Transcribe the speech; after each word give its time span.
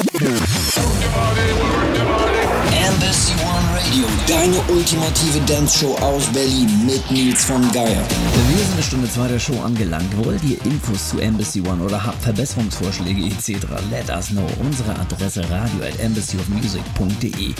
One 0.00 0.59
Radio, 3.90 4.04
deine 4.28 4.56
ultimative 4.72 5.40
Dance-Show 5.48 5.96
aus 5.96 6.26
Berlin 6.26 6.68
mit 6.86 7.10
Nils 7.10 7.44
von 7.44 7.60
Geier. 7.72 7.86
Wir 7.86 8.58
sind 8.58 8.72
eine 8.74 8.82
Stunde 8.82 9.10
zwei 9.10 9.26
der 9.26 9.38
Show 9.40 9.60
angelangt. 9.62 10.16
Wollt 10.24 10.44
ihr 10.44 10.64
Infos 10.64 11.08
zu 11.08 11.18
Embassy 11.18 11.60
One 11.60 11.82
oder 11.82 12.04
habt 12.04 12.22
Verbesserungsvorschläge 12.22 13.26
etc.? 13.26 13.66
Let 13.90 14.08
us 14.10 14.28
know. 14.28 14.46
Unsere 14.60 14.96
Adresse 14.96 15.42
radio 15.50 15.88
at 15.88 15.98
embassyofmusic.de. 15.98 17.52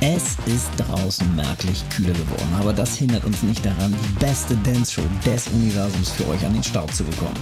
Es 0.00 0.36
ist 0.46 0.68
draußen 0.76 1.34
merklich 1.34 1.82
kühler 1.88 2.12
geworden, 2.12 2.54
aber 2.60 2.74
das 2.74 2.96
hindert 2.96 3.24
uns 3.24 3.42
nicht 3.42 3.64
daran, 3.64 3.92
die 3.92 4.24
beste 4.24 4.56
Dance-Show 4.56 5.02
des 5.24 5.48
Universums 5.48 6.10
für 6.10 6.28
euch 6.28 6.44
an 6.44 6.52
den 6.52 6.62
Start 6.62 6.94
zu 6.94 7.02
bekommen. 7.04 7.38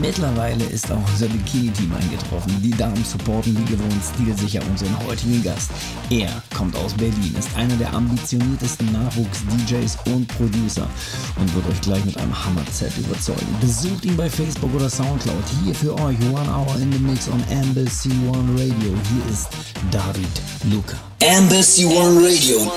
Mittlerweile 0.00 0.64
ist 0.64 0.90
auch 0.90 0.98
unser 1.12 1.28
Bikini-Team 1.28 1.92
eingetroffen. 1.94 2.60
Die 2.60 2.72
Damen 2.72 3.04
supporten 3.04 3.56
wie 3.56 3.72
gewohnt 3.72 4.02
stilsicher 4.14 4.62
unseren 4.68 4.98
heutigen 5.06 5.42
Gast. 5.44 5.70
Er 6.10 6.42
kommt 6.56 6.74
aus 6.76 6.92
Berlin, 6.94 7.34
ist 7.38 7.54
einer 7.56 7.76
der 7.76 7.83
ambitioniertesten 7.92 8.92
Nachwuchs-DJs 8.92 9.98
und 10.06 10.28
Producer 10.28 10.88
und 11.36 11.54
wird 11.54 11.68
euch 11.68 11.80
gleich 11.80 12.04
mit 12.04 12.16
einem 12.16 12.32
Hammer-Set 12.44 12.96
überzeugen. 12.98 13.46
Besucht 13.60 14.04
ihn 14.04 14.16
bei 14.16 14.30
Facebook 14.30 14.72
oder 14.74 14.88
Soundcloud. 14.88 15.44
Hier 15.64 15.74
für 15.74 15.94
euch 15.94 16.16
One 16.32 16.48
Hour 16.48 16.76
in 16.80 16.92
the 16.92 16.98
Mix 16.98 17.28
on 17.28 17.42
Embassy 17.50 18.10
One 18.28 18.52
Radio. 18.52 18.92
Hier 19.10 19.32
ist 19.32 19.48
David 19.90 20.28
Luca. 20.70 20.96
Embassy 21.20 21.84
One 21.84 22.26
Radio. 22.26 22.70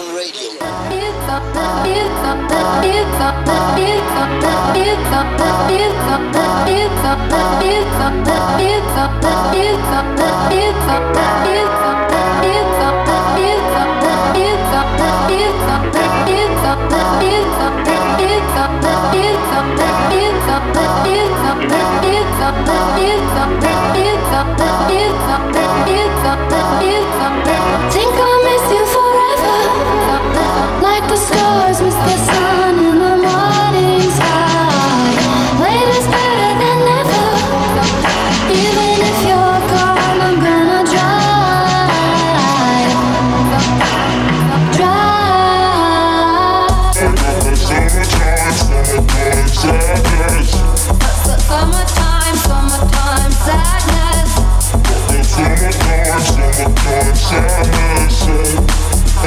Think 27.97 28.19
I'll 28.19 28.36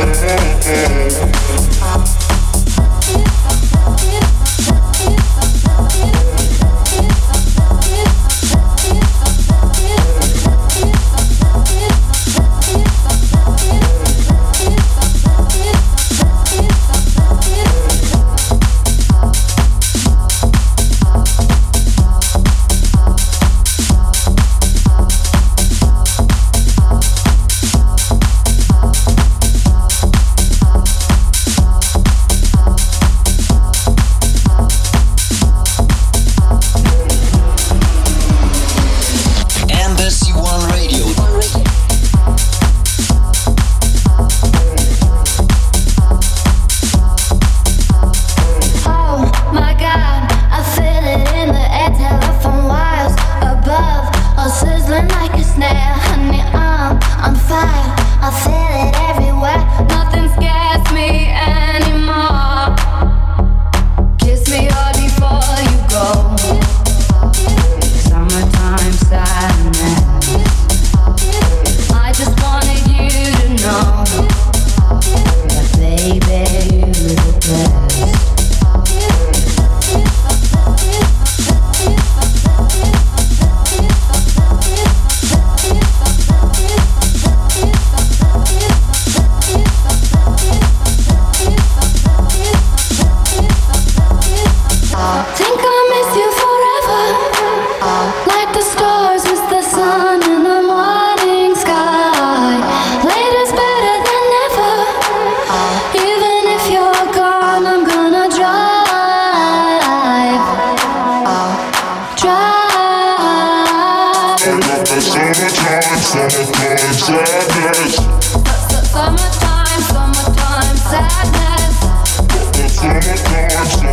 Mm-hmm. 0.01 1.60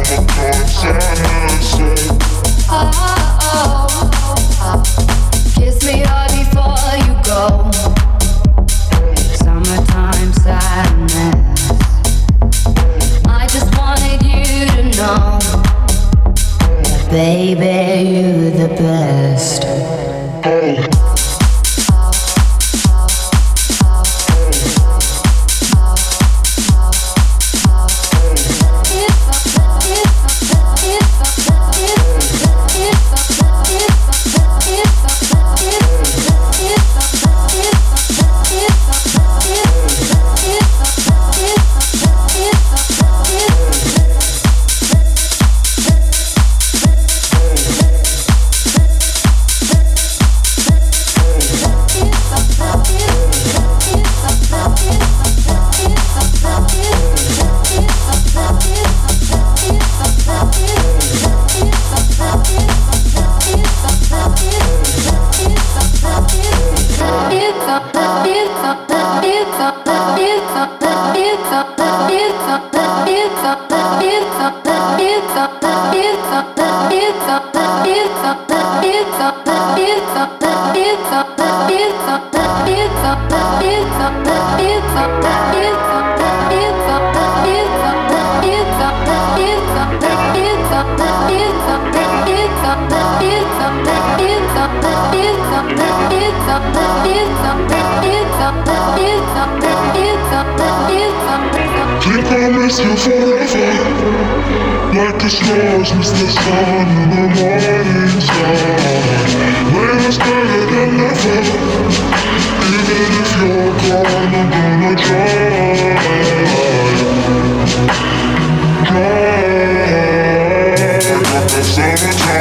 Oh, 0.09 0.56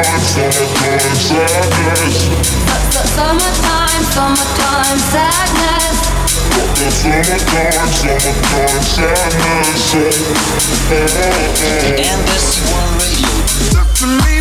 That's 0.06 0.38
the 2.94 3.02
Summertime, 3.16 4.02
summertime 4.14 4.98
sadness. 5.10 5.96
Summertime, 7.02 7.90
summertime 7.90 8.82
sadness. 9.02 9.86
And 11.98 12.20
this 12.28 12.48
one 12.70 12.92
radio. 13.02 13.34
Talk 13.72 13.90
me. 14.06 14.35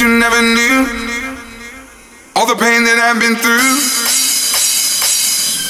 you 0.00 0.08
never 0.08 0.42
knew. 0.42 0.86
All 2.34 2.46
the 2.46 2.58
pain 2.58 2.82
that 2.82 2.98
I've 2.98 3.20
been 3.22 3.38
through. 3.38 3.74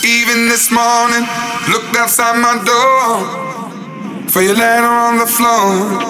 Even 0.05 0.49
this 0.49 0.73
morning, 0.73 1.25
looked 1.69 1.97
outside 1.97 2.41
my 2.41 2.57
door 2.65 4.29
for 4.29 4.41
your 4.41 4.57
letter 4.57 4.89
on 4.89 5.19
the 5.19 5.29
floor. 5.29 6.01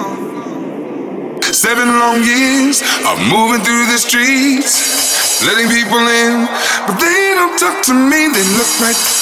Seven 1.43 1.87
long 1.99 2.23
years 2.23 2.83
of 3.03 3.19
moving 3.27 3.63
through 3.67 3.87
the 3.91 3.99
streets, 3.99 5.43
letting 5.43 5.67
people 5.71 6.03
in, 6.03 6.47
but 6.87 6.99
they 6.99 7.35
don't 7.35 7.59
talk 7.59 7.83
to 7.91 7.95
me. 7.95 8.31
They 8.31 8.47
look 8.55 8.71
right 8.79 9.14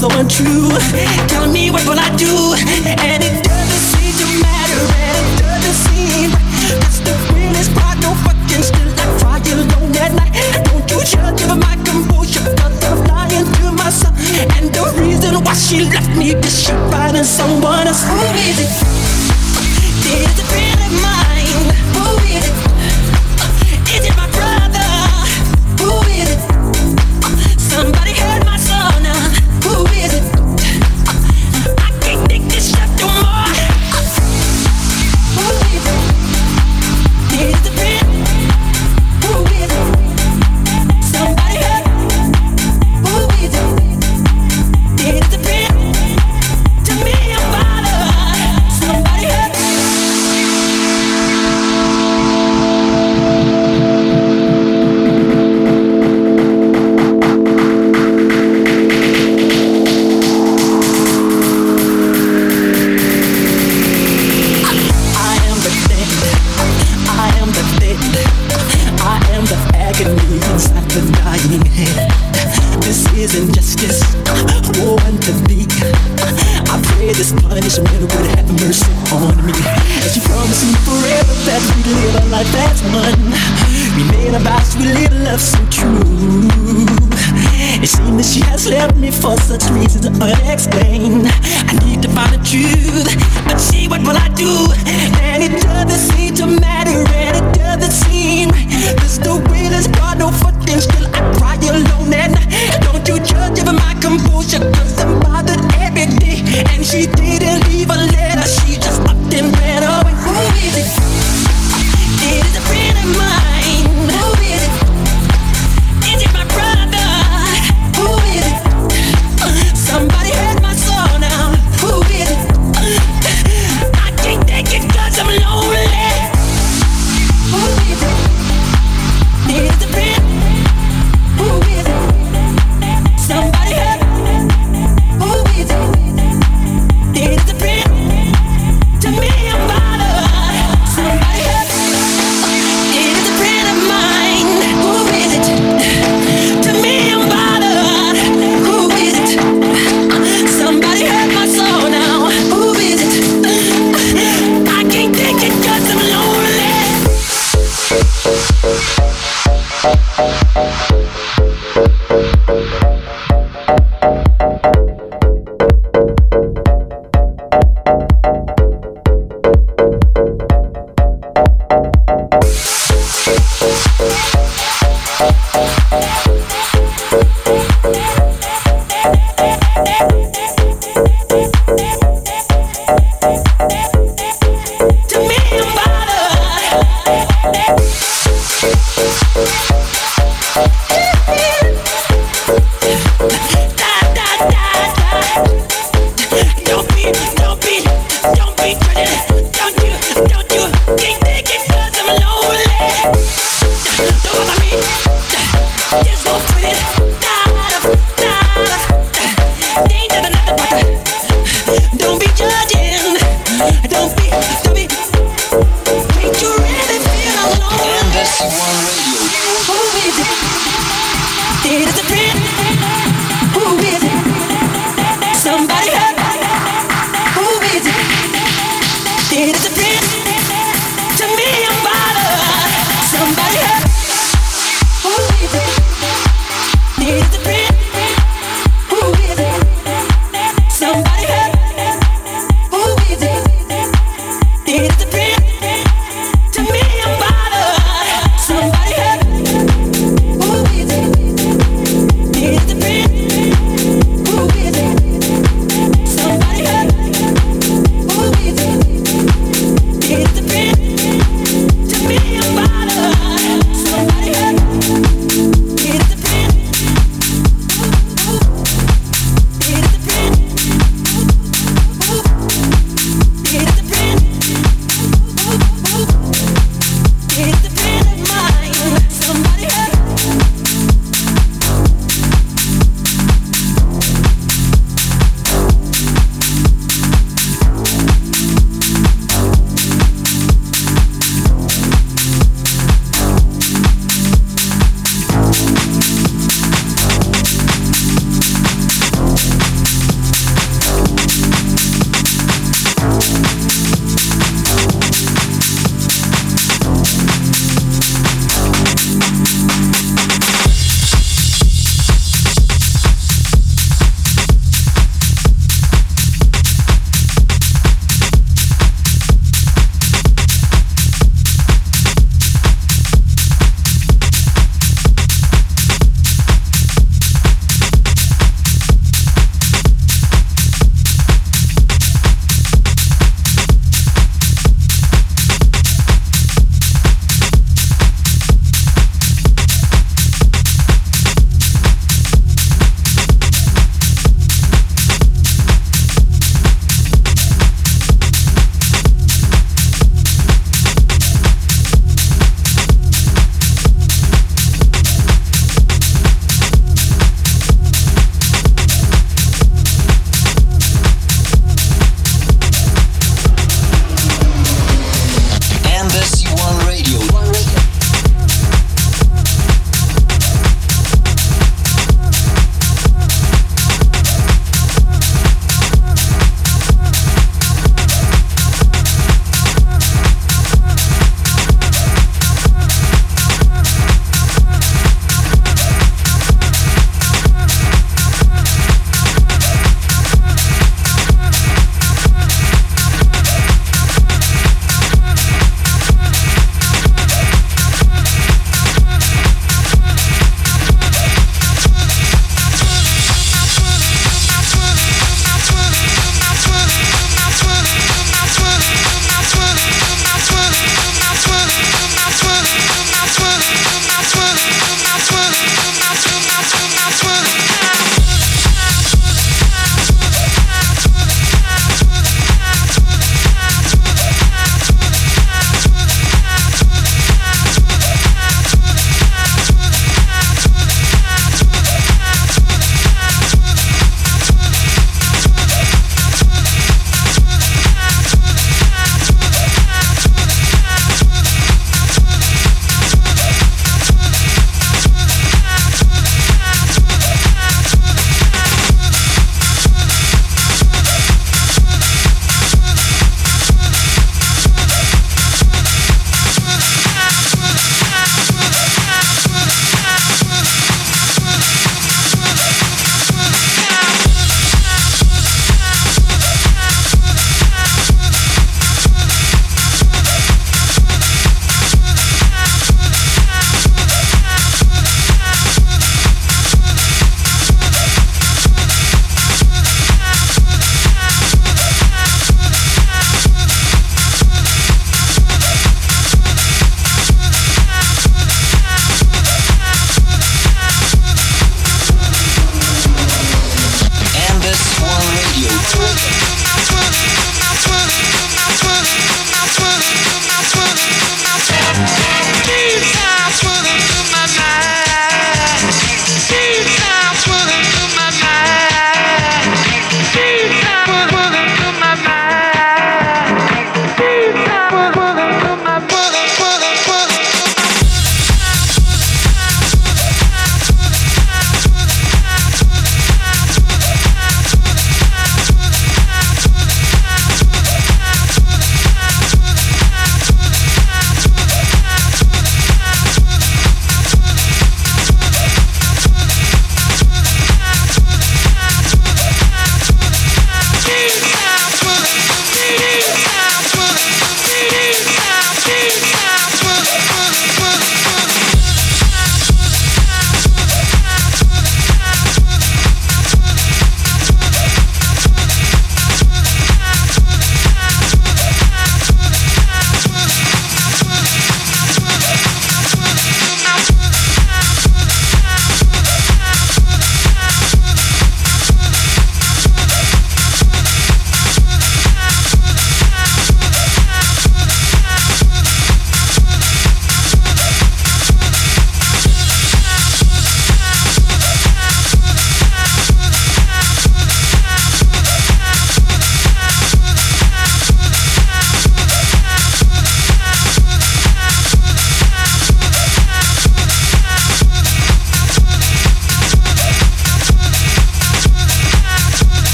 so 0.00 0.08
untrue. 0.18 0.70
Tell 1.28 1.46
me 1.52 1.70
what 1.70 1.84
will 1.86 1.98
I 1.98 2.08
do? 2.16 2.49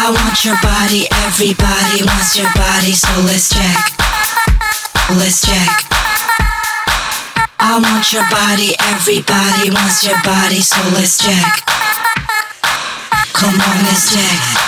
I 0.00 0.10
want 0.12 0.44
your 0.44 0.54
body, 0.62 1.08
everybody 1.26 2.06
wants 2.06 2.38
your 2.38 2.46
body, 2.54 2.92
so 2.92 3.10
let's 3.26 3.50
check. 3.50 3.76
Let's 5.18 5.42
check. 5.42 5.90
I 7.58 7.80
want 7.82 8.12
your 8.12 8.22
body, 8.30 8.76
everybody 8.78 9.74
wants 9.74 10.06
your 10.06 10.16
body, 10.22 10.60
so 10.60 10.78
let's 10.94 11.18
check. 11.18 11.66
Come 13.32 13.60
on, 13.60 13.84
let's 13.90 14.14
check. 14.14 14.67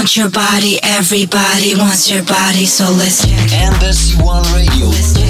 Want 0.00 0.16
your 0.16 0.30
body, 0.30 0.78
everybody 0.82 1.74
wants 1.76 2.10
your 2.10 2.24
body, 2.24 2.64
so 2.64 2.84
let's 2.84 3.26
check. 3.26 3.52
Embassy 3.52 4.16
One 4.22 4.42
Radio. 4.54 5.29